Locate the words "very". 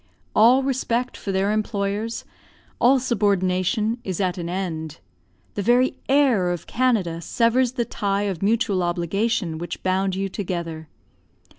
5.61-5.95